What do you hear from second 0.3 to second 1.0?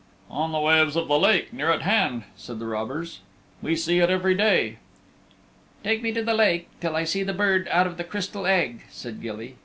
"On the waves